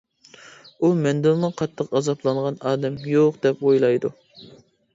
[0.79, 4.15] ئۇ مەندىنمۇ قاتتىق ئازابلانغان ئادەم يوق دەپ ئويلايدۇ.